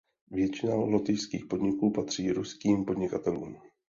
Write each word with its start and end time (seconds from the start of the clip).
Většina 0.31 0.75
lotyšských 0.75 1.45
podniků 1.45 1.91
patří 1.91 2.31
ruským 2.31 2.85
podnikatelům. 2.85 3.57